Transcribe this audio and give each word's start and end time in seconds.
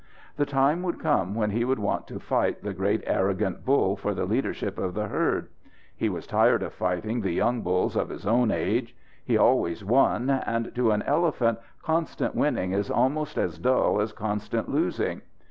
The 0.35 0.47
time 0.47 0.81
would 0.81 0.99
come 0.99 1.35
when 1.35 1.51
he 1.51 1.63
would 1.63 1.77
want 1.77 2.07
to 2.07 2.19
fight 2.19 2.63
the 2.63 2.73
great 2.73 3.03
arrogant 3.05 3.63
bull 3.63 3.95
for 3.95 4.15
the 4.15 4.25
leadership 4.25 4.79
of 4.79 4.95
the 4.95 5.07
herd. 5.09 5.49
He 5.95 6.09
was 6.09 6.25
tired 6.25 6.63
of 6.63 6.73
fighting 6.73 7.21
the 7.21 7.31
young 7.33 7.61
bulls 7.61 7.95
of 7.95 8.09
his 8.09 8.25
own 8.25 8.49
age. 8.49 8.95
He 9.23 9.37
always 9.37 9.85
won, 9.85 10.31
and 10.31 10.73
to 10.73 10.89
an 10.89 11.03
elephant 11.03 11.59
constant 11.83 12.33
winning 12.33 12.71
is 12.71 12.89
almost 12.89 13.37
as 13.37 13.59
dull 13.59 14.01
as 14.01 14.11
constant 14.11 14.69
losing. 14.69 15.21